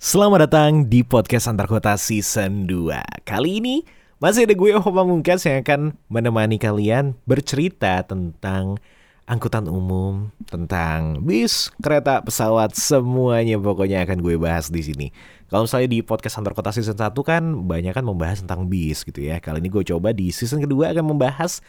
Selamat 0.00 0.48
datang 0.48 0.88
di 0.88 1.04
podcast 1.04 1.44
Antar 1.44 1.68
Kota 1.68 1.92
Season 2.00 2.64
2 2.64 3.20
Kali 3.28 3.60
ini 3.60 3.84
masih 4.16 4.48
ada 4.48 4.56
gue 4.56 4.72
Opa 4.72 5.04
Mungkas 5.04 5.44
yang 5.44 5.60
akan 5.60 5.92
menemani 6.08 6.56
kalian 6.56 7.12
bercerita 7.28 8.00
tentang 8.08 8.80
angkutan 9.28 9.68
umum, 9.68 10.32
tentang 10.48 11.20
bis, 11.20 11.68
kereta, 11.84 12.24
pesawat, 12.24 12.72
semuanya 12.80 13.60
pokoknya 13.60 14.08
akan 14.08 14.24
gue 14.24 14.40
bahas 14.40 14.72
di 14.72 14.80
sini. 14.80 15.12
Kalau 15.52 15.68
misalnya 15.68 15.92
di 15.92 16.00
podcast 16.00 16.40
Antar 16.40 16.56
Kota 16.56 16.72
Season 16.72 16.96
1 16.96 17.12
kan 17.20 17.68
banyak 17.68 17.92
kan 17.92 18.00
membahas 18.00 18.40
tentang 18.40 18.72
bis 18.72 19.04
gitu 19.04 19.20
ya. 19.20 19.36
Kali 19.36 19.60
ini 19.60 19.68
gue 19.68 19.84
coba 19.84 20.16
di 20.16 20.32
season 20.32 20.64
kedua 20.64 20.96
akan 20.96 21.12
membahas 21.12 21.60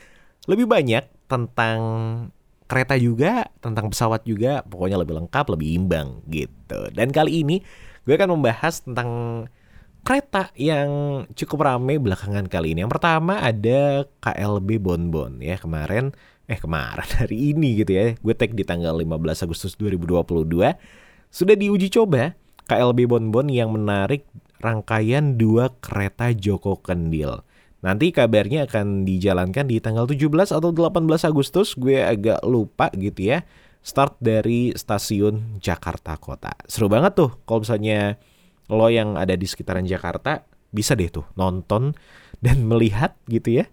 lebih 0.48 0.72
banyak 0.72 1.04
tentang 1.28 1.80
kereta 2.72 2.96
juga, 2.96 3.52
tentang 3.60 3.92
pesawat 3.92 4.24
juga, 4.24 4.64
pokoknya 4.64 4.96
lebih 4.96 5.20
lengkap, 5.20 5.46
lebih 5.52 5.68
imbang 5.76 6.24
gitu. 6.32 6.88
Dan 6.96 7.12
kali 7.12 7.44
ini 7.44 7.60
gue 8.06 8.14
akan 8.18 8.38
membahas 8.38 8.82
tentang 8.82 9.10
kereta 10.02 10.50
yang 10.58 11.24
cukup 11.38 11.66
ramai 11.66 12.02
belakangan 12.02 12.50
kali 12.50 12.74
ini. 12.74 12.82
Yang 12.82 12.98
pertama 12.98 13.38
ada 13.38 14.10
KLB 14.22 14.82
Bonbon 14.82 15.38
ya 15.42 15.62
kemarin 15.62 16.10
eh 16.50 16.58
kemarin 16.58 17.10
hari 17.22 17.54
ini 17.54 17.86
gitu 17.86 17.92
ya. 17.94 18.06
Gue 18.18 18.34
tag 18.34 18.58
di 18.58 18.66
tanggal 18.66 18.98
15 18.98 19.46
Agustus 19.46 19.78
2022 19.78 20.50
sudah 21.32 21.56
diuji 21.56 21.88
coba 21.94 22.34
KLB 22.66 23.08
Bonbon 23.08 23.48
yang 23.48 23.72
menarik 23.72 24.26
rangkaian 24.62 25.38
dua 25.38 25.74
kereta 25.82 26.34
Joko 26.34 26.82
Kendil. 26.82 27.42
Nanti 27.82 28.14
kabarnya 28.14 28.70
akan 28.70 29.10
dijalankan 29.10 29.66
di 29.66 29.82
tanggal 29.82 30.06
17 30.06 30.30
atau 30.54 30.70
18 30.70 31.02
Agustus, 31.26 31.74
gue 31.74 31.98
agak 31.98 32.46
lupa 32.46 32.94
gitu 32.94 33.34
ya 33.34 33.42
start 33.82 34.18
dari 34.22 34.74
stasiun 34.74 35.58
Jakarta 35.58 36.18
Kota. 36.18 36.54
Seru 36.70 36.88
banget 36.88 37.18
tuh 37.18 37.32
kalau 37.46 37.66
misalnya 37.66 38.18
lo 38.72 38.88
yang 38.88 39.18
ada 39.20 39.36
di 39.36 39.46
sekitaran 39.50 39.84
Jakarta 39.84 40.46
bisa 40.72 40.96
deh 40.96 41.12
tuh 41.12 41.28
nonton 41.36 41.92
dan 42.40 42.64
melihat 42.64 43.18
gitu 43.28 43.62
ya 43.62 43.66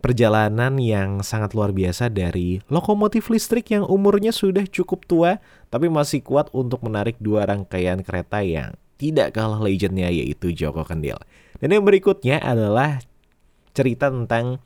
perjalanan 0.00 0.80
yang 0.80 1.20
sangat 1.20 1.52
luar 1.52 1.76
biasa 1.76 2.08
dari 2.08 2.62
lokomotif 2.72 3.28
listrik 3.28 3.68
yang 3.68 3.84
umurnya 3.84 4.32
sudah 4.32 4.64
cukup 4.64 5.04
tua 5.04 5.42
tapi 5.68 5.92
masih 5.92 6.24
kuat 6.24 6.48
untuk 6.56 6.80
menarik 6.80 7.20
dua 7.20 7.44
rangkaian 7.44 8.00
kereta 8.00 8.40
yang 8.40 8.72
tidak 8.96 9.32
kalah 9.36 9.60
legendnya 9.60 10.12
yaitu 10.12 10.52
Joko 10.52 10.84
Kendil. 10.84 11.16
Dan 11.60 11.72
yang 11.72 11.84
berikutnya 11.84 12.40
adalah 12.40 13.00
cerita 13.72 14.12
tentang 14.12 14.60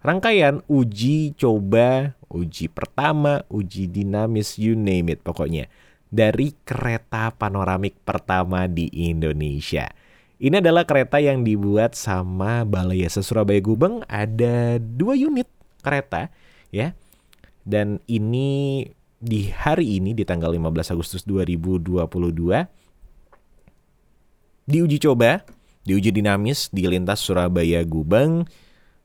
rangkaian 0.00 0.64
uji 0.68 1.36
coba, 1.36 2.16
uji 2.28 2.68
pertama, 2.68 3.44
uji 3.48 3.88
dinamis, 3.88 4.56
you 4.60 4.76
name 4.76 5.12
it 5.12 5.20
pokoknya. 5.24 5.68
Dari 6.08 6.56
kereta 6.64 7.32
panoramik 7.36 8.00
pertama 8.04 8.64
di 8.64 8.88
Indonesia. 8.92 9.92
Ini 10.38 10.62
adalah 10.62 10.86
kereta 10.86 11.18
yang 11.18 11.42
dibuat 11.42 11.98
sama 11.98 12.62
Balai 12.62 13.02
Yasa 13.04 13.20
Surabaya 13.20 13.58
Gubeng. 13.58 14.06
Ada 14.06 14.78
dua 14.78 15.18
unit 15.18 15.50
kereta 15.82 16.30
ya. 16.70 16.94
Dan 17.66 18.00
ini 18.08 18.86
di 19.18 19.50
hari 19.50 19.98
ini 19.98 20.14
di 20.14 20.22
tanggal 20.22 20.54
15 20.54 20.94
Agustus 20.94 21.26
2022 21.26 21.98
diuji 24.68 25.00
coba, 25.00 25.42
diuji 25.82 26.12
dinamis 26.14 26.68
di 26.70 26.84
lintas 26.86 27.24
Surabaya 27.24 27.82
Gubeng 27.82 28.46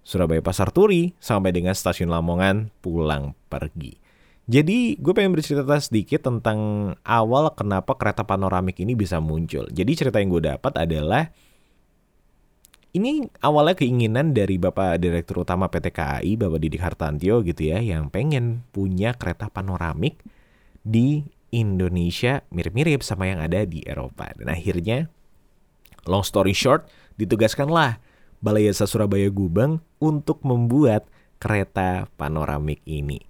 Surabaya 0.03 0.43
Pasar 0.43 0.69
Turi 0.69 1.15
sampai 1.17 1.55
dengan 1.55 1.71
stasiun 1.71 2.11
Lamongan 2.11 2.69
pulang 2.83 3.33
pergi. 3.47 3.97
Jadi 4.43 4.99
gue 4.99 5.13
pengen 5.15 5.31
bercerita 5.31 5.79
sedikit 5.79 6.27
tentang 6.27 6.91
awal 7.07 7.55
kenapa 7.55 7.95
kereta 7.95 8.27
panoramik 8.27 8.75
ini 8.83 8.91
bisa 8.91 9.23
muncul. 9.23 9.71
Jadi 9.71 9.91
cerita 9.95 10.19
yang 10.19 10.35
gue 10.35 10.43
dapat 10.43 10.73
adalah 10.75 11.31
ini 12.93 13.25
awalnya 13.41 13.73
keinginan 13.79 14.35
dari 14.35 14.59
Bapak 14.61 15.01
Direktur 15.01 15.41
Utama 15.41 15.71
PT 15.71 15.89
KAI, 15.95 16.37
Bapak 16.37 16.59
Didik 16.61 16.83
Hartantio 16.83 17.41
gitu 17.41 17.73
ya, 17.73 17.81
yang 17.81 18.13
pengen 18.13 18.67
punya 18.69 19.17
kereta 19.17 19.49
panoramik 19.49 20.21
di 20.85 21.25
Indonesia 21.49 22.45
mirip-mirip 22.53 23.01
sama 23.01 23.31
yang 23.31 23.41
ada 23.41 23.65
di 23.65 23.81
Eropa. 23.81 24.29
Dan 24.37 24.51
akhirnya, 24.51 25.09
long 26.05 26.21
story 26.21 26.53
short, 26.53 26.85
ditugaskanlah 27.17 27.97
Balai 28.43 28.67
Yasa 28.67 28.83
Surabaya 28.83 29.31
Gubeng 29.31 29.79
untuk 30.03 30.43
membuat 30.43 31.07
kereta 31.39 32.11
panoramik 32.19 32.83
ini. 32.83 33.23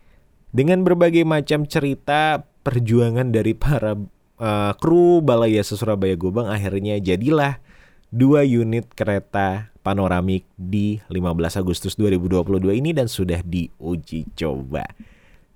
Dengan 0.50 0.82
berbagai 0.82 1.22
macam 1.22 1.70
cerita 1.70 2.42
perjuangan 2.66 3.30
dari 3.30 3.54
para 3.54 3.94
uh, 4.42 4.74
kru 4.82 5.22
Balai 5.22 5.54
Yasa 5.62 5.78
Surabaya 5.78 6.18
Gubeng 6.18 6.50
akhirnya 6.50 6.98
jadilah 6.98 7.62
dua 8.10 8.42
unit 8.42 8.90
kereta 8.98 9.74
panoramik 9.86 10.50
di 10.58 10.98
15 11.12 11.62
Agustus 11.62 11.94
2022 12.00 12.82
ini 12.82 12.90
dan 12.96 13.06
sudah 13.06 13.46
diuji 13.46 14.34
coba. 14.34 14.88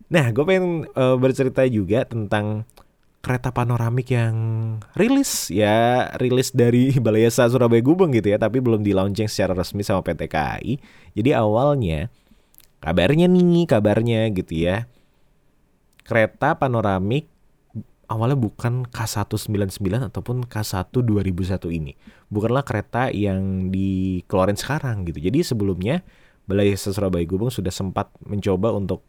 Nah, 0.08 0.32
gue 0.32 0.44
pengen 0.44 0.88
uh, 0.96 1.16
bercerita 1.20 1.64
juga 1.68 2.04
tentang 2.08 2.64
kereta 3.22 3.52
panoramik 3.52 4.14
yang 4.14 4.36
rilis. 4.96 5.52
Ya 5.52 6.10
rilis 6.22 6.54
dari 6.56 6.94
Balai 7.04 7.28
Yasa 7.28 7.50
Surabaya 7.50 7.84
Gubeng 7.84 8.14
gitu 8.16 8.32
ya 8.32 8.40
tapi 8.40 8.64
belum 8.64 8.82
di 8.82 8.96
launching 8.96 9.28
secara 9.28 9.58
resmi 9.58 9.84
sama 9.84 10.02
PT 10.06 10.32
KAI 10.32 10.80
jadi 11.18 11.42
awalnya 11.42 12.08
kabarnya 12.80 13.26
nih 13.26 13.66
kabarnya 13.66 14.30
gitu 14.32 14.54
ya 14.54 14.86
kereta 16.08 16.56
panoramik 16.56 17.28
awalnya 18.08 18.40
bukan 18.40 18.88
K199 18.88 20.08
ataupun 20.08 20.48
K1 20.48 20.96
2001 20.96 21.60
ini. 21.76 21.94
Bukanlah 22.32 22.64
kereta 22.64 23.12
yang 23.12 23.68
dikeluarin 23.68 24.56
sekarang 24.56 25.04
gitu. 25.04 25.20
Jadi 25.20 25.44
sebelumnya 25.44 26.02
Balai 26.48 26.72
Yasa 26.72 26.96
Surabaya 26.96 27.28
Gubeng 27.28 27.52
sudah 27.52 27.76
sempat 27.76 28.08
mencoba 28.24 28.72
untuk 28.72 29.04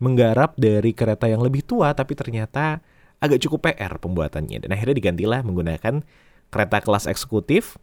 menggarap 0.00 0.56
dari 0.56 0.96
kereta 0.96 1.28
yang 1.28 1.44
lebih 1.44 1.66
tua 1.66 1.92
tapi 1.92 2.16
ternyata 2.16 2.80
agak 3.18 3.42
cukup 3.42 3.70
PR 3.70 3.98
pembuatannya 3.98 4.62
dan 4.62 4.70
akhirnya 4.70 4.96
digantilah 4.98 5.40
menggunakan 5.42 6.06
kereta 6.48 6.78
kelas 6.80 7.10
eksekutif 7.10 7.76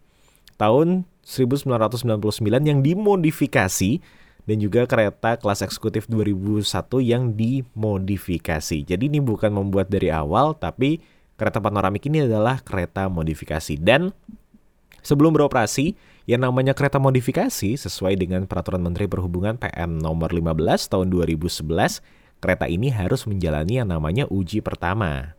tahun 0.56 1.04
1999 1.22 2.00
yang 2.64 2.80
dimodifikasi 2.80 3.90
dan 4.46 4.56
juga 4.62 4.86
kereta 4.86 5.36
kelas 5.36 5.60
eksekutif 5.66 6.06
2001 6.06 6.62
yang 7.02 7.34
dimodifikasi. 7.34 8.78
Jadi 8.86 9.04
ini 9.10 9.18
bukan 9.18 9.50
membuat 9.50 9.90
dari 9.90 10.08
awal 10.08 10.54
tapi 10.54 11.02
kereta 11.36 11.60
panoramik 11.60 12.06
ini 12.08 12.24
adalah 12.24 12.62
kereta 12.62 13.10
modifikasi 13.10 13.76
dan 13.76 14.14
sebelum 15.04 15.36
beroperasi 15.36 15.98
yang 16.26 16.42
namanya 16.42 16.74
kereta 16.74 16.98
modifikasi 16.98 17.78
sesuai 17.78 18.18
dengan 18.18 18.50
peraturan 18.50 18.82
Menteri 18.82 19.06
Perhubungan 19.06 19.54
PM 19.60 20.00
nomor 20.02 20.34
15 20.34 20.90
tahun 20.90 21.06
2011 21.12 22.02
kereta 22.46 22.70
ini 22.70 22.94
harus 22.94 23.26
menjalani 23.26 23.82
yang 23.82 23.90
namanya 23.90 24.30
uji 24.30 24.62
pertama. 24.62 25.34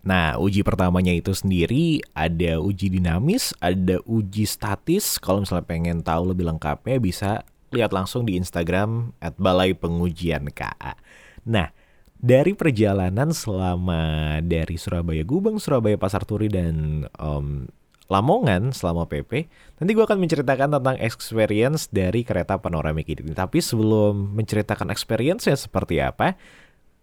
Nah, 0.00 0.40
uji 0.40 0.64
pertamanya 0.64 1.12
itu 1.12 1.36
sendiri 1.36 2.00
ada 2.16 2.56
uji 2.56 2.88
dinamis, 2.88 3.52
ada 3.60 4.00
uji 4.08 4.48
statis. 4.48 5.20
Kalau 5.20 5.44
misalnya 5.44 5.68
pengen 5.68 6.00
tahu 6.00 6.32
lebih 6.32 6.48
lengkapnya 6.48 6.96
bisa 6.96 7.44
lihat 7.76 7.92
langsung 7.92 8.24
di 8.24 8.40
Instagram 8.40 9.12
at 9.20 9.36
Balai 9.36 9.76
Pengujian 9.76 10.48
KA. 10.48 10.96
Nah, 11.44 11.68
dari 12.16 12.56
perjalanan 12.56 13.36
selama 13.36 14.40
dari 14.40 14.80
Surabaya 14.80 15.28
Gubeng, 15.28 15.60
Surabaya 15.60 16.00
Pasar 16.00 16.24
Turi 16.24 16.48
dan 16.48 17.04
um, 17.20 17.68
Lamongan 18.08 18.72
selama 18.72 19.04
PP, 19.04 19.52
nanti 19.76 19.90
gue 19.92 20.00
akan 20.00 20.16
menceritakan 20.16 20.80
tentang 20.80 20.96
experience 20.96 21.92
dari 21.92 22.24
kereta 22.24 22.56
panoramik 22.56 23.04
ini. 23.04 23.36
Tapi 23.36 23.60
sebelum 23.60 24.32
menceritakan 24.32 24.88
experience 24.88 25.44
ya 25.44 25.52
seperti 25.52 26.00
apa, 26.00 26.32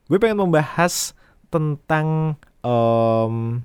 gue 0.09 0.17
pengen 0.17 0.41
membahas 0.41 1.13
tentang 1.53 2.33
um, 2.65 3.61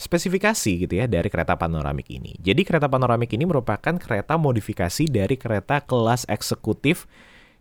spesifikasi 0.00 0.88
gitu 0.88 0.94
ya 0.96 1.04
dari 1.04 1.28
kereta 1.28 1.60
panoramik 1.60 2.08
ini. 2.08 2.40
Jadi 2.40 2.64
kereta 2.64 2.88
panoramik 2.88 3.28
ini 3.36 3.44
merupakan 3.44 3.94
kereta 4.00 4.40
modifikasi 4.40 5.04
dari 5.12 5.36
kereta 5.36 5.84
kelas 5.84 6.24
eksekutif 6.32 7.04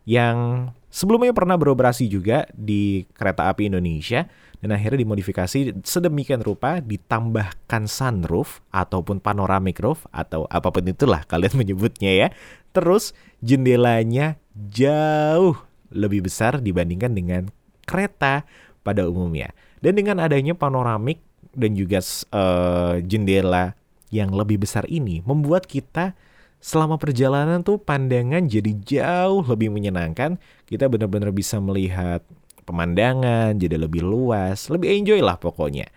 yang 0.08 0.72
sebelumnya 0.90 1.36
pernah 1.36 1.60
beroperasi 1.60 2.10
juga 2.10 2.48
di 2.56 3.06
kereta 3.14 3.52
api 3.52 3.70
Indonesia 3.70 4.26
dan 4.62 4.78
akhirnya 4.78 5.02
dimodifikasi 5.02 5.82
sedemikian 5.82 6.46
rupa 6.46 6.78
ditambahkan 6.86 7.90
sunroof 7.90 8.62
ataupun 8.70 9.18
panoramic 9.18 9.82
roof 9.82 10.06
atau 10.14 10.46
apa 10.54 10.70
pun 10.70 10.86
itulah 10.86 11.26
kalian 11.26 11.58
menyebutnya 11.66 12.12
ya. 12.14 12.28
Terus 12.72 13.18
jendelanya 13.42 14.38
jauh 14.54 15.58
lebih 15.92 16.30
besar 16.30 16.62
dibandingkan 16.62 17.12
dengan 17.12 17.42
kereta 17.90 18.46
pada 18.86 19.10
umumnya. 19.10 19.52
Dan 19.82 19.98
dengan 19.98 20.22
adanya 20.22 20.54
panoramik 20.54 21.20
dan 21.58 21.74
juga 21.74 22.00
uh, 22.32 23.02
jendela 23.02 23.74
yang 24.14 24.30
lebih 24.30 24.62
besar 24.62 24.86
ini 24.88 25.26
membuat 25.26 25.66
kita 25.66 26.14
selama 26.62 27.02
perjalanan 27.02 27.66
tuh 27.66 27.82
pandangan 27.82 28.46
jadi 28.46 28.72
jauh 28.86 29.42
lebih 29.42 29.74
menyenangkan. 29.74 30.38
Kita 30.70 30.86
benar-benar 30.86 31.34
bisa 31.34 31.58
melihat 31.58 32.22
pemandangan 32.72 33.60
jadi 33.60 33.76
lebih 33.76 34.02
luas, 34.02 34.72
lebih 34.72 34.90
enjoy 35.04 35.20
lah 35.20 35.36
pokoknya. 35.36 35.92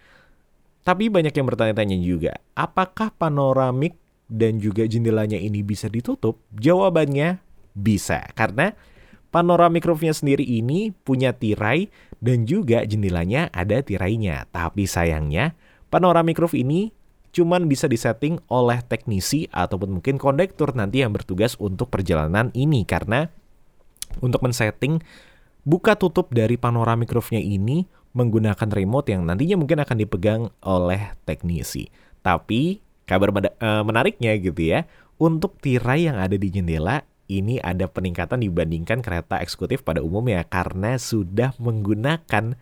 Tapi 0.84 1.08
banyak 1.08 1.32
yang 1.32 1.46
bertanya-tanya 1.48 1.96
juga, 1.96 2.36
apakah 2.52 3.08
panoramik 3.14 3.96
dan 4.28 4.60
juga 4.60 4.84
jendelanya 4.84 5.40
ini 5.40 5.64
bisa 5.64 5.88
ditutup? 5.88 6.42
Jawabannya 6.52 7.40
bisa, 7.72 8.28
karena 8.36 8.76
panoramik 9.32 9.88
roofnya 9.88 10.12
sendiri 10.12 10.44
ini 10.44 10.92
punya 10.92 11.32
tirai 11.32 11.88
dan 12.20 12.44
juga 12.44 12.84
jendelanya 12.84 13.48
ada 13.54 13.80
tirainya. 13.80 14.44
Tapi 14.52 14.84
sayangnya, 14.84 15.56
panoramik 15.88 16.36
roof 16.36 16.52
ini 16.52 16.92
cuman 17.34 17.66
bisa 17.66 17.90
disetting 17.90 18.38
oleh 18.46 18.78
teknisi 18.86 19.50
ataupun 19.50 19.98
mungkin 19.98 20.20
kondektur 20.20 20.70
nanti 20.76 21.02
yang 21.02 21.10
bertugas 21.10 21.58
untuk 21.58 21.90
perjalanan 21.90 22.54
ini 22.54 22.86
karena 22.86 23.26
untuk 24.22 24.38
men-setting 24.46 25.02
buka 25.64 25.96
tutup 25.96 26.30
dari 26.30 26.60
panoramik 26.60 27.10
roofnya 27.10 27.40
ini 27.40 27.88
menggunakan 28.14 28.70
remote 28.70 29.10
yang 29.10 29.26
nantinya 29.26 29.58
mungkin 29.58 29.82
akan 29.82 29.96
dipegang 29.98 30.42
oleh 30.62 31.18
teknisi. 31.26 31.90
Tapi 32.22 32.78
kabar 33.04 33.34
eh, 33.34 33.82
menariknya 33.82 34.38
gitu 34.38 34.62
ya, 34.70 34.86
untuk 35.18 35.58
tirai 35.58 36.06
yang 36.06 36.16
ada 36.20 36.38
di 36.38 36.48
jendela 36.48 37.02
ini 37.26 37.58
ada 37.58 37.88
peningkatan 37.88 38.44
dibandingkan 38.44 39.00
kereta 39.00 39.40
eksekutif 39.40 39.82
pada 39.82 40.04
umumnya 40.04 40.44
karena 40.44 41.00
sudah 41.00 41.56
menggunakan 41.58 42.54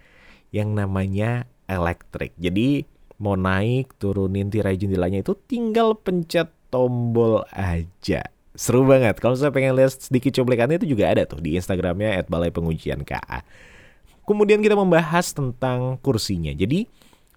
yang 0.55 0.69
namanya 0.73 1.51
elektrik. 1.67 2.33
Jadi 2.39 2.87
mau 3.21 3.37
naik 3.37 3.99
turunin 3.99 4.49
tirai 4.49 4.79
jendelanya 4.79 5.21
itu 5.23 5.37
tinggal 5.47 5.99
pencet 5.99 6.51
tombol 6.73 7.45
aja. 7.53 8.32
Seru 8.53 8.85
banget. 8.85 9.17
Kalau 9.17 9.33
saya 9.33 9.49
pengen 9.49 9.73
lihat 9.73 9.97
sedikit 9.97 10.29
cuplikannya 10.37 10.77
itu 10.77 10.93
juga 10.93 11.09
ada 11.09 11.25
tuh 11.25 11.41
di 11.41 11.57
Instagramnya 11.57 12.21
@balai_pengujian_ka. 12.29 13.21
Kemudian 14.29 14.61
kita 14.61 14.77
membahas 14.77 15.33
tentang 15.33 15.97
kursinya. 15.99 16.53
Jadi 16.53 16.85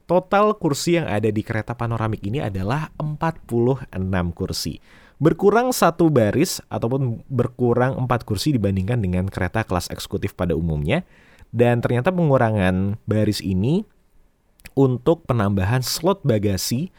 total 0.06 0.54
kursi 0.60 1.00
yang 1.02 1.08
ada 1.08 1.32
di 1.32 1.42
kereta 1.42 1.74
panoramik 1.74 2.22
ini 2.28 2.44
adalah 2.44 2.92
46 3.00 4.36
kursi. 4.36 4.78
Berkurang 5.16 5.72
satu 5.72 6.12
baris 6.12 6.60
ataupun 6.68 7.24
berkurang 7.32 7.96
empat 7.96 8.28
kursi 8.28 8.52
dibandingkan 8.52 9.00
dengan 9.00 9.32
kereta 9.32 9.64
kelas 9.64 9.88
eksekutif 9.90 10.36
pada 10.36 10.54
umumnya. 10.54 11.08
Dan 11.56 11.80
ternyata 11.80 12.12
pengurangan 12.12 13.00
baris 13.08 13.40
ini 13.40 13.88
untuk 14.76 15.24
penambahan 15.24 15.80
slot 15.80 16.20
bagasi 16.28 16.92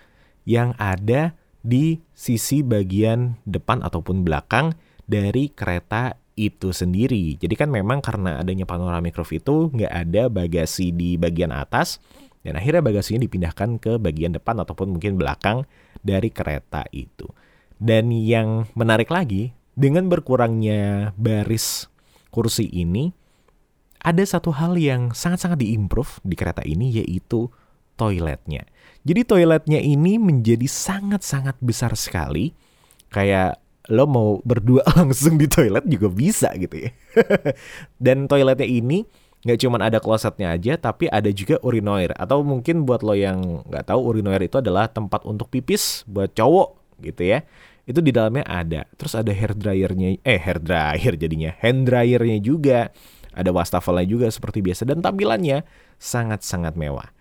yang 0.49 0.73
ada 0.81 1.37
di 1.67 1.99
sisi 2.15 2.63
bagian 2.63 3.43
depan 3.43 3.83
ataupun 3.83 4.23
belakang 4.23 4.79
dari 5.03 5.51
kereta 5.51 6.15
itu 6.39 6.71
sendiri. 6.71 7.35
Jadi 7.43 7.59
kan 7.59 7.75
memang 7.75 7.99
karena 7.99 8.39
adanya 8.39 8.63
panoramic 8.63 9.19
roof 9.19 9.35
itu 9.35 9.75
nggak 9.75 9.91
ada 9.91 10.31
bagasi 10.31 10.95
di 10.95 11.19
bagian 11.19 11.51
atas 11.51 11.99
dan 12.47 12.55
akhirnya 12.55 12.87
bagasinya 12.87 13.27
dipindahkan 13.27 13.83
ke 13.83 13.99
bagian 13.99 14.31
depan 14.31 14.63
ataupun 14.63 14.95
mungkin 14.95 15.19
belakang 15.19 15.67
dari 16.07 16.31
kereta 16.31 16.87
itu. 16.95 17.27
Dan 17.77 18.15
yang 18.15 18.71
menarik 18.79 19.11
lagi, 19.11 19.51
dengan 19.75 20.07
berkurangnya 20.07 21.13
baris 21.19 21.91
kursi 22.31 22.71
ini, 22.71 23.11
ada 24.01 24.23
satu 24.23 24.55
hal 24.55 24.79
yang 24.79 25.11
sangat-sangat 25.11 25.59
diimprove 25.59 26.23
di 26.23 26.39
kereta 26.39 26.63
ini 26.63 27.03
yaitu 27.03 27.51
toiletnya. 27.97 28.69
Jadi 29.07 29.21
toiletnya 29.25 29.81
ini 29.81 30.21
menjadi 30.21 30.67
sangat-sangat 30.69 31.57
besar 31.63 31.97
sekali. 31.97 32.53
Kayak 33.11 33.63
lo 33.91 34.05
mau 34.07 34.29
berdua 34.43 34.83
langsung 34.99 35.39
di 35.41 35.47
toilet 35.47 35.87
juga 35.87 36.09
bisa 36.13 36.53
gitu 36.55 36.87
ya. 36.87 36.91
Dan 38.05 38.27
toiletnya 38.31 38.67
ini 38.67 39.07
nggak 39.47 39.59
cuma 39.63 39.79
ada 39.79 40.03
klosetnya 40.03 40.59
aja, 40.59 40.75
tapi 40.75 41.07
ada 41.07 41.31
juga 41.31 41.63
urinoir. 41.63 42.15
Atau 42.19 42.43
mungkin 42.43 42.83
buat 42.83 43.07
lo 43.07 43.15
yang 43.15 43.63
nggak 43.67 43.95
tahu 43.95 44.01
urinoir 44.03 44.43
itu 44.43 44.59
adalah 44.59 44.91
tempat 44.91 45.23
untuk 45.23 45.47
pipis 45.51 46.03
buat 46.11 46.35
cowok 46.35 47.01
gitu 47.03 47.23
ya. 47.31 47.47
Itu 47.87 48.03
di 48.03 48.11
dalamnya 48.11 48.43
ada. 48.43 48.91
Terus 48.99 49.15
ada 49.15 49.31
hair 49.31 49.55
dryernya, 49.55 50.19
eh 50.27 50.41
hair 50.43 50.59
dryer 50.59 51.15
jadinya, 51.15 51.55
hand 51.63 51.87
dryernya 51.87 52.43
juga. 52.43 52.91
Ada 53.37 53.53
wastafelnya 53.53 54.09
juga 54.09 54.27
seperti 54.33 54.65
biasa 54.65 54.89
dan 54.89 54.99
tampilannya 55.05 55.63
sangat-sangat 56.01 56.75
mewah. 56.75 57.16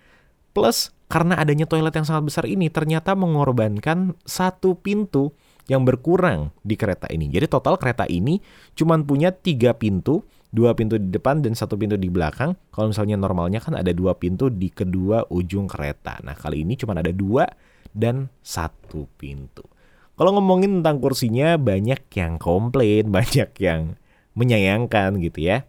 Plus, 0.56 0.96
karena 1.12 1.36
adanya 1.36 1.68
toilet 1.68 1.92
yang 1.92 2.08
sangat 2.08 2.24
besar 2.32 2.48
ini 2.48 2.72
ternyata 2.72 3.12
mengorbankan 3.12 4.16
satu 4.24 4.80
pintu 4.80 5.36
yang 5.68 5.84
berkurang 5.84 6.56
di 6.64 6.80
kereta 6.80 7.12
ini. 7.12 7.28
Jadi 7.28 7.52
total 7.52 7.76
kereta 7.76 8.08
ini 8.08 8.40
cuma 8.72 8.96
punya 9.04 9.36
tiga 9.36 9.76
pintu, 9.76 10.24
dua 10.56 10.72
pintu 10.72 10.96
di 10.96 11.12
depan 11.12 11.44
dan 11.44 11.60
satu 11.60 11.76
pintu 11.76 12.00
di 12.00 12.08
belakang. 12.08 12.56
Kalau 12.72 12.88
misalnya 12.88 13.20
normalnya 13.20 13.60
kan 13.60 13.76
ada 13.76 13.92
dua 13.92 14.16
pintu 14.16 14.48
di 14.48 14.72
kedua 14.72 15.28
ujung 15.28 15.68
kereta. 15.68 16.24
Nah 16.24 16.40
kali 16.40 16.64
ini 16.64 16.80
cuma 16.80 16.96
ada 16.96 17.12
dua 17.12 17.52
dan 17.92 18.32
satu 18.40 19.12
pintu. 19.20 19.68
Kalau 20.16 20.32
ngomongin 20.40 20.80
tentang 20.80 21.04
kursinya 21.04 21.60
banyak 21.60 22.08
yang 22.16 22.40
komplain, 22.40 23.12
banyak 23.18 23.52
yang 23.60 24.00
menyayangkan 24.40 25.20
gitu 25.20 25.52
ya 25.52 25.68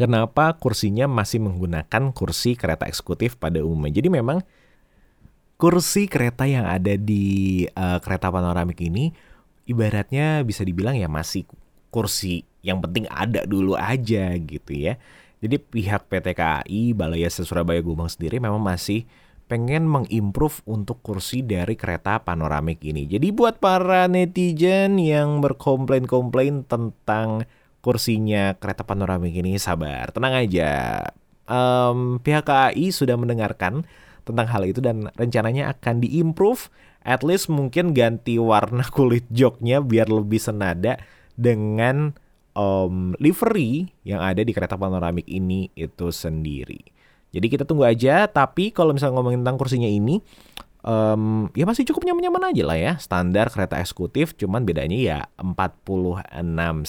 kenapa 0.00 0.56
kursinya 0.56 1.04
masih 1.04 1.44
menggunakan 1.44 2.16
kursi 2.16 2.56
kereta 2.56 2.88
eksekutif 2.88 3.36
pada 3.36 3.60
umumnya. 3.60 4.00
Jadi 4.00 4.08
memang 4.08 4.40
kursi 5.60 6.08
kereta 6.08 6.48
yang 6.48 6.64
ada 6.64 6.96
di 6.96 7.68
uh, 7.76 8.00
kereta 8.00 8.32
panoramik 8.32 8.80
ini 8.80 9.12
ibaratnya 9.68 10.40
bisa 10.40 10.64
dibilang 10.64 10.96
ya 10.96 11.04
masih 11.04 11.44
kursi 11.92 12.48
yang 12.64 12.80
penting 12.80 13.04
ada 13.12 13.44
dulu 13.44 13.76
aja 13.76 14.32
gitu 14.40 14.72
ya. 14.72 14.96
Jadi 15.40 15.56
pihak 15.60 16.08
PT 16.08 16.36
KAI 16.36 16.96
Balai 16.96 17.24
Yasa 17.24 17.44
Surabaya 17.44 17.80
Gubeng 17.84 18.08
sendiri 18.08 18.40
memang 18.40 18.60
masih 18.60 19.04
pengen 19.48 19.84
mengimprove 19.84 20.62
untuk 20.64 21.02
kursi 21.02 21.42
dari 21.42 21.74
kereta 21.74 22.22
panoramik 22.22 22.80
ini. 22.86 23.04
Jadi 23.04 23.34
buat 23.34 23.58
para 23.58 24.06
netizen 24.06 24.96
yang 25.00 25.42
berkomplain-komplain 25.42 26.64
tentang 26.70 27.48
kursinya 27.80 28.56
kereta 28.56 28.84
panoramik 28.84 29.32
ini 29.32 29.56
sabar, 29.56 30.12
tenang 30.12 30.36
aja. 30.36 31.04
Um, 31.50 32.22
pihak 32.22 32.46
KAI 32.46 32.94
sudah 32.94 33.18
mendengarkan 33.18 33.82
tentang 34.22 34.46
hal 34.46 34.62
itu 34.68 34.78
dan 34.78 35.10
rencananya 35.18 35.74
akan 35.74 35.98
diimprove 35.98 36.70
at 37.02 37.24
least 37.24 37.48
mungkin 37.50 37.96
ganti 37.96 38.36
warna 38.36 38.84
kulit 38.96 39.26
joknya 39.32 39.80
biar 39.80 40.06
lebih 40.12 40.38
senada 40.38 41.00
dengan 41.34 42.12
um, 42.52 43.16
livery 43.16 43.90
yang 44.04 44.20
ada 44.20 44.44
di 44.44 44.52
kereta 44.52 44.76
panoramik 44.76 45.26
ini 45.26 45.72
itu 45.74 46.12
sendiri. 46.12 46.80
Jadi 47.30 47.46
kita 47.46 47.62
tunggu 47.62 47.86
aja, 47.86 48.26
tapi 48.26 48.74
kalau 48.74 48.90
misalnya 48.90 49.22
ngomongin 49.22 49.46
tentang 49.46 49.54
kursinya 49.54 49.86
ini, 49.86 50.18
um, 50.82 51.46
ya 51.54 51.62
masih 51.62 51.86
cukup 51.86 52.02
nyaman-nyaman 52.10 52.50
aja 52.50 52.62
lah 52.66 52.78
ya. 52.78 52.92
Standar 52.98 53.54
kereta 53.54 53.78
eksekutif, 53.78 54.34
cuman 54.34 54.66
bedanya 54.66 54.98
ya 54.98 55.18
46 55.38 56.26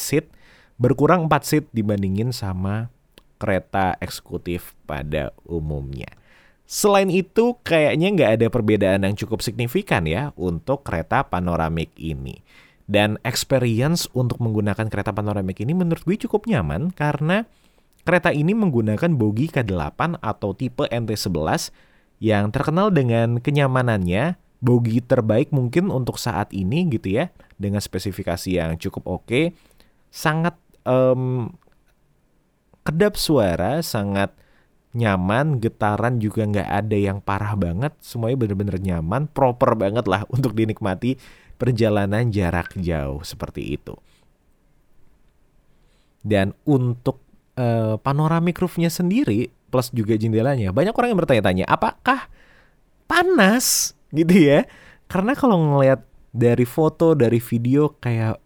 seat 0.02 0.34
berkurang 0.82 1.30
4 1.30 1.46
seat 1.46 1.66
dibandingin 1.70 2.34
sama 2.34 2.90
kereta 3.38 3.94
eksekutif 4.02 4.74
pada 4.90 5.30
umumnya. 5.46 6.10
Selain 6.66 7.12
itu, 7.14 7.60
kayaknya 7.62 8.08
nggak 8.16 8.32
ada 8.42 8.48
perbedaan 8.50 9.06
yang 9.06 9.14
cukup 9.14 9.46
signifikan 9.46 10.10
ya 10.10 10.34
untuk 10.34 10.82
kereta 10.82 11.22
panoramik 11.28 11.94
ini. 12.02 12.42
Dan 12.90 13.22
experience 13.22 14.10
untuk 14.18 14.42
menggunakan 14.42 14.90
kereta 14.90 15.14
panoramik 15.14 15.62
ini 15.62 15.78
menurut 15.78 16.02
gue 16.02 16.18
cukup 16.28 16.50
nyaman 16.50 16.90
karena 16.92 17.46
kereta 18.02 18.34
ini 18.34 18.58
menggunakan 18.58 19.14
bogi 19.14 19.48
K8 19.54 20.18
atau 20.18 20.52
tipe 20.58 20.90
NT11 20.90 21.70
yang 22.24 22.50
terkenal 22.50 22.90
dengan 22.90 23.38
kenyamanannya, 23.38 24.36
bogi 24.60 25.00
terbaik 25.04 25.54
mungkin 25.54 25.94
untuk 25.94 26.18
saat 26.18 26.52
ini 26.52 26.90
gitu 26.90 27.22
ya, 27.22 27.30
dengan 27.60 27.80
spesifikasi 27.80 28.50
yang 28.50 28.76
cukup 28.80 29.22
oke, 29.22 29.54
sangat 30.12 30.56
um, 30.86 31.52
kedap 32.82 33.18
suara 33.18 33.80
sangat 33.86 34.34
nyaman, 34.92 35.64
getaran 35.64 36.20
juga 36.20 36.44
nggak 36.44 36.70
ada 36.70 36.98
yang 36.98 37.24
parah 37.24 37.56
banget, 37.56 37.96
semuanya 38.04 38.38
bener-bener 38.44 38.78
nyaman, 38.80 39.28
proper 39.32 39.76
banget 39.80 40.06
lah 40.08 40.28
untuk 40.36 40.52
dinikmati 40.52 41.16
perjalanan 41.56 42.28
jarak 42.34 42.76
jauh 42.76 43.24
seperti 43.24 43.80
itu. 43.80 43.96
Dan 46.22 46.54
untuk 46.70 47.18
uh, 47.58 47.98
panoramic 47.98 48.60
roofnya 48.62 48.94
sendiri 48.94 49.50
plus 49.72 49.90
juga 49.96 50.20
jendelanya, 50.20 50.76
banyak 50.76 50.92
orang 50.92 51.16
yang 51.16 51.20
bertanya-tanya, 51.24 51.66
apakah 51.66 52.28
panas 53.08 53.96
gitu 54.18 54.36
ya? 54.36 54.68
Karena 55.08 55.36
kalau 55.36 55.60
ngelihat 55.60 56.04
dari 56.32 56.64
foto, 56.68 57.16
dari 57.16 57.40
video 57.40 57.96
kayak 58.00 58.40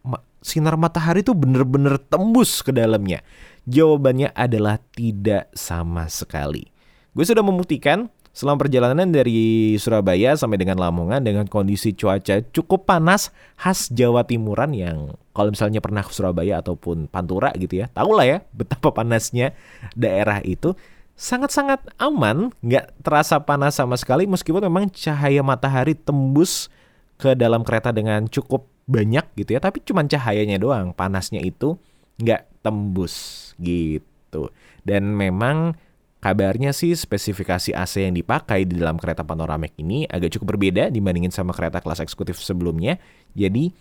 sinar 0.45 0.77
matahari 0.77 1.25
itu 1.25 1.33
bener-bener 1.33 1.97
tembus 1.97 2.61
ke 2.61 2.69
dalamnya? 2.69 3.25
Jawabannya 3.65 4.29
adalah 4.37 4.77
tidak 4.93 5.49
sama 5.57 6.05
sekali. 6.05 6.69
Gue 7.17 7.25
sudah 7.25 7.41
membuktikan 7.41 8.13
selama 8.35 8.67
perjalanan 8.67 9.09
dari 9.09 9.73
Surabaya 9.79 10.35
sampai 10.35 10.59
dengan 10.59 10.75
Lamongan 10.75 11.23
dengan 11.23 11.47
kondisi 11.47 11.95
cuaca 11.95 12.43
cukup 12.51 12.83
panas 12.83 13.31
khas 13.55 13.87
Jawa 13.89 14.27
Timuran 14.27 14.75
yang 14.75 15.15
kalau 15.31 15.55
misalnya 15.55 15.79
pernah 15.79 16.03
ke 16.03 16.11
Surabaya 16.11 16.59
ataupun 16.59 17.07
Pantura 17.07 17.55
gitu 17.55 17.79
ya, 17.79 17.87
tahu 17.89 18.11
lah 18.13 18.27
ya 18.27 18.37
betapa 18.53 18.91
panasnya 18.93 19.55
daerah 19.97 20.43
itu. 20.45 20.77
sangat-sangat 21.15 21.79
aman, 21.95 22.51
nggak 22.59 22.99
terasa 22.99 23.39
panas 23.39 23.79
sama 23.79 23.95
sekali 23.95 24.27
meskipun 24.27 24.67
memang 24.67 24.91
cahaya 24.91 25.39
matahari 25.39 25.95
tembus 25.95 26.67
ke 27.15 27.31
dalam 27.39 27.63
kereta 27.63 27.95
dengan 27.95 28.27
cukup 28.27 28.67
banyak 28.85 29.25
gitu 29.37 29.57
ya, 29.57 29.59
tapi 29.61 29.81
cuma 29.81 30.05
cahayanya 30.05 30.61
doang, 30.61 30.93
panasnya 30.93 31.41
itu 31.41 31.77
nggak 32.21 32.61
tembus 32.61 33.51
gitu. 33.57 34.53
Dan 34.85 35.17
memang 35.17 35.73
kabarnya 36.21 36.73
sih 36.73 36.93
spesifikasi 36.93 37.73
AC 37.73 38.01
yang 38.01 38.17
dipakai 38.17 38.65
di 38.65 38.81
dalam 38.81 38.97
kereta 38.97 39.21
panoramik 39.21 39.77
ini 39.77 40.09
agak 40.09 40.37
cukup 40.37 40.57
berbeda 40.57 40.89
dibandingin 40.89 41.29
sama 41.29 41.53
kereta 41.53 41.81
kelas 41.81 42.01
eksekutif 42.01 42.41
sebelumnya. 42.41 42.97
Jadi 43.37 43.73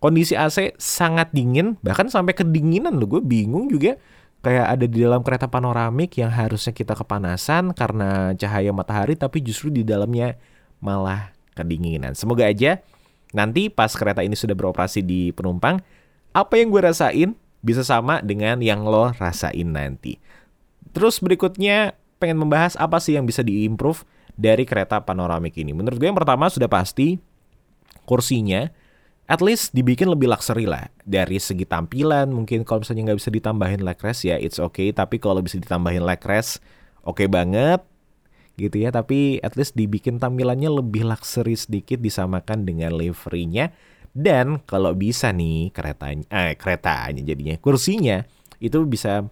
kondisi 0.00 0.36
AC 0.36 0.76
sangat 0.80 1.32
dingin, 1.32 1.76
bahkan 1.84 2.08
sampai 2.08 2.32
kedinginan 2.32 2.96
loh, 2.96 3.08
gue 3.16 3.22
bingung 3.24 3.68
juga 3.68 4.00
kayak 4.40 4.66
ada 4.76 4.86
di 4.88 4.98
dalam 5.04 5.20
kereta 5.20 5.52
panoramik 5.52 6.16
yang 6.16 6.32
harusnya 6.32 6.72
kita 6.72 6.96
kepanasan 6.96 7.76
karena 7.76 8.32
cahaya 8.32 8.72
matahari 8.72 9.12
tapi 9.12 9.44
justru 9.44 9.68
di 9.68 9.84
dalamnya 9.84 10.40
malah 10.80 11.36
kedinginan. 11.52 12.16
Semoga 12.16 12.48
aja 12.48 12.80
nanti 13.36 13.70
pas 13.70 13.90
kereta 13.92 14.22
ini 14.22 14.34
sudah 14.34 14.54
beroperasi 14.54 15.04
di 15.04 15.30
penumpang, 15.30 15.82
apa 16.34 16.54
yang 16.58 16.70
gue 16.70 16.82
rasain 16.82 17.34
bisa 17.60 17.84
sama 17.84 18.24
dengan 18.24 18.58
yang 18.62 18.86
lo 18.86 19.12
rasain 19.16 19.68
nanti. 19.70 20.16
Terus 20.90 21.20
berikutnya 21.22 21.94
pengen 22.18 22.42
membahas 22.42 22.74
apa 22.76 22.98
sih 22.98 23.14
yang 23.16 23.24
bisa 23.24 23.40
diimprove 23.44 24.02
dari 24.34 24.64
kereta 24.64 25.00
panoramik 25.04 25.54
ini. 25.60 25.76
Menurut 25.76 26.00
gue 26.00 26.08
yang 26.08 26.18
pertama 26.18 26.48
sudah 26.48 26.68
pasti 26.68 27.20
kursinya 28.08 28.66
at 29.30 29.38
least 29.38 29.70
dibikin 29.70 30.10
lebih 30.10 30.26
luxury 30.26 30.66
lah 30.66 30.90
dari 31.06 31.38
segi 31.38 31.62
tampilan 31.62 32.34
mungkin 32.34 32.66
kalau 32.66 32.82
misalnya 32.82 33.14
nggak 33.14 33.18
bisa 33.22 33.30
ditambahin 33.30 33.80
leg 33.86 33.98
rest 34.02 34.26
ya 34.26 34.34
it's 34.34 34.58
okay 34.58 34.90
tapi 34.90 35.22
kalau 35.22 35.38
bisa 35.38 35.54
ditambahin 35.62 36.02
leg 36.02 36.18
rest 36.26 36.58
oke 37.06 37.22
okay 37.22 37.30
banget 37.30 37.78
gitu 38.60 38.76
ya. 38.76 38.92
Tapi 38.92 39.40
at 39.40 39.56
least 39.56 39.72
dibikin 39.72 40.20
tampilannya 40.20 40.68
lebih 40.68 41.08
luxury 41.08 41.56
sedikit 41.56 41.96
disamakan 42.04 42.68
dengan 42.68 42.92
liverynya. 42.92 43.72
Dan 44.10 44.60
kalau 44.66 44.92
bisa 44.92 45.30
nih 45.30 45.70
keretanya 45.70 46.26
eh 46.34 46.58
keretanya 46.58 47.22
jadinya 47.22 47.54
kursinya 47.62 48.26
itu 48.58 48.82
bisa 48.82 49.22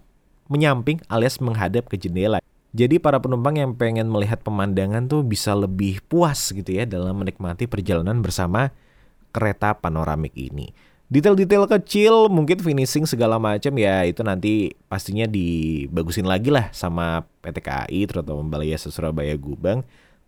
menyamping 0.47 1.03
alias 1.11 1.37
menghadap 1.43 1.91
ke 1.91 1.99
jendela. 1.99 2.41
Jadi 2.69 3.01
para 3.01 3.17
penumpang 3.17 3.57
yang 3.57 3.71
pengen 3.73 4.09
melihat 4.09 4.45
pemandangan 4.45 5.09
tuh 5.09 5.25
bisa 5.25 5.57
lebih 5.57 6.01
puas 6.05 6.53
gitu 6.53 6.69
ya 6.69 6.85
dalam 6.85 7.17
menikmati 7.17 7.65
perjalanan 7.65 8.21
bersama 8.21 8.69
kereta 9.33 9.77
panoramik 9.77 10.33
ini. 10.37 10.69
Detail-detail 11.09 11.65
kecil, 11.65 12.29
mungkin 12.29 12.61
finishing 12.61 13.09
segala 13.09 13.41
macam 13.41 13.73
ya 13.81 14.05
itu 14.05 14.21
nanti 14.21 14.77
pastinya 14.85 15.25
dibagusin 15.25 16.29
lagi 16.29 16.53
lah 16.53 16.69
sama 16.69 17.25
PT 17.41 17.65
KAI 17.65 18.05
terutama 18.05 18.45
Balai 18.45 18.77
Yasa 18.77 18.93
Surabaya 18.93 19.33
Gubang. 19.33 19.81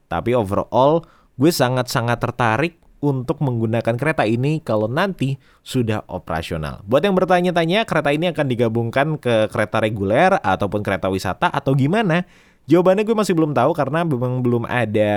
Tapi 0.09 0.33
overall 0.33 1.05
gue 1.37 1.53
sangat-sangat 1.53 2.17
tertarik 2.17 2.81
untuk 2.97 3.45
menggunakan 3.45 3.93
kereta 3.93 4.25
ini 4.25 4.57
kalau 4.65 4.89
nanti 4.89 5.37
sudah 5.61 6.01
operasional. 6.09 6.81
Buat 6.89 7.05
yang 7.05 7.13
bertanya-tanya, 7.13 7.85
kereta 7.85 8.09
ini 8.09 8.33
akan 8.33 8.45
digabungkan 8.49 9.07
ke 9.21 9.53
kereta 9.53 9.85
reguler 9.85 10.37
ataupun 10.41 10.81
kereta 10.81 11.13
wisata 11.13 11.53
atau 11.53 11.77
gimana? 11.77 12.25
Jawabannya 12.65 13.05
gue 13.05 13.13
masih 13.13 13.37
belum 13.37 13.53
tahu 13.53 13.77
karena 13.77 14.01
memang 14.01 14.41
belum 14.41 14.65
ada 14.65 15.13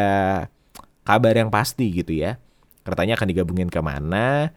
kabar 1.09 1.33
yang 1.37 1.49
pasti 1.49 1.89
gitu 1.89 2.13
ya. 2.17 2.37
Keretanya 2.85 3.17
akan 3.17 3.29
digabungin 3.33 3.73
ke 3.73 3.81
mana? 3.81 4.53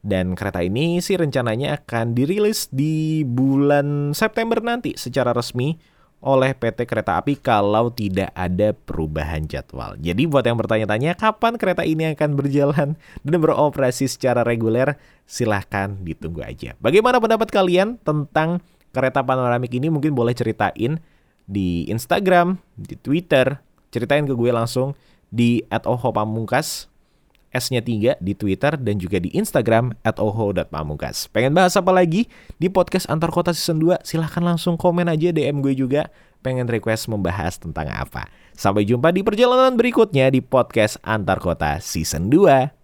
Dan 0.00 0.32
kereta 0.32 0.64
ini 0.64 1.04
sih 1.04 1.20
rencananya 1.20 1.84
akan 1.84 2.16
dirilis 2.16 2.72
di 2.72 3.20
bulan 3.28 4.16
September 4.16 4.56
nanti 4.64 4.96
secara 4.96 5.36
resmi 5.36 5.76
oleh 6.20 6.52
PT 6.52 6.84
Kereta 6.84 7.16
Api 7.16 7.40
kalau 7.40 7.88
tidak 7.88 8.28
ada 8.36 8.76
perubahan 8.76 9.48
jadwal. 9.48 9.96
Jadi 9.96 10.28
buat 10.28 10.44
yang 10.44 10.60
bertanya-tanya 10.60 11.16
kapan 11.16 11.56
kereta 11.56 11.80
ini 11.84 12.12
akan 12.12 12.36
berjalan 12.36 12.88
dan 13.24 13.36
beroperasi 13.40 14.04
secara 14.04 14.44
reguler, 14.44 15.00
silahkan 15.24 15.96
ditunggu 16.04 16.44
aja. 16.44 16.76
Bagaimana 16.76 17.16
pendapat 17.16 17.48
kalian 17.48 17.96
tentang 18.04 18.60
kereta 18.92 19.24
panoramik 19.24 19.72
ini? 19.72 19.88
Mungkin 19.88 20.12
boleh 20.12 20.36
ceritain 20.36 21.00
di 21.48 21.88
Instagram, 21.88 22.60
di 22.76 23.00
Twitter, 23.00 23.56
ceritain 23.88 24.28
ke 24.28 24.36
gue 24.36 24.52
langsung 24.52 24.92
di 25.32 25.64
@ohopamungkas 25.72 26.89
S-nya 27.50 27.82
3 27.82 28.22
di 28.22 28.32
Twitter 28.34 28.78
dan 28.78 28.96
juga 28.98 29.18
di 29.18 29.30
Instagram 29.34 29.94
at 30.06 30.18
oho.pamungkas. 30.22 31.28
Pengen 31.30 31.54
bahas 31.54 31.74
apa 31.74 31.90
lagi 31.90 32.30
di 32.56 32.70
podcast 32.70 33.10
Antar 33.10 33.34
Kota 33.34 33.50
Season 33.50 33.78
2? 33.78 34.06
Silahkan 34.06 34.42
langsung 34.42 34.78
komen 34.78 35.10
aja 35.10 35.34
DM 35.34 35.60
gue 35.60 35.74
juga. 35.74 36.08
Pengen 36.40 36.70
request 36.70 37.12
membahas 37.12 37.60
tentang 37.60 37.92
apa. 37.92 38.30
Sampai 38.56 38.88
jumpa 38.88 39.12
di 39.12 39.20
perjalanan 39.20 39.76
berikutnya 39.76 40.32
di 40.32 40.40
podcast 40.40 40.96
Antar 41.04 41.36
Kota 41.42 41.76
Season 41.82 42.32
2. 42.32 42.79